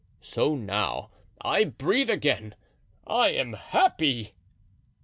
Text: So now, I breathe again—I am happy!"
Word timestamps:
So 0.23 0.55
now, 0.55 1.11
I 1.43 1.63
breathe 1.63 2.09
again—I 2.09 3.27
am 3.29 3.53
happy!" 3.53 4.33